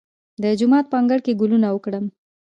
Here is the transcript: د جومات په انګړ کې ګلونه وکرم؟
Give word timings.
د 0.41 0.43
جومات 0.59 0.85
په 0.89 0.95
انګړ 1.01 1.19
کې 1.25 1.37
ګلونه 1.41 1.67
وکرم؟ 1.71 2.05